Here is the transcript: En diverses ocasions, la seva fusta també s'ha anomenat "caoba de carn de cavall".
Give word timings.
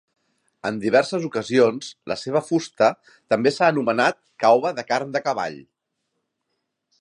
En 0.67 0.77
diverses 0.85 1.25
ocasions, 1.27 1.91
la 2.11 2.17
seva 2.21 2.41
fusta 2.47 2.87
també 3.35 3.53
s'ha 3.59 3.69
anomenat 3.75 4.19
"caoba 4.45 4.73
de 4.81 4.87
carn 4.93 5.13
de 5.19 5.23
cavall". 5.29 5.61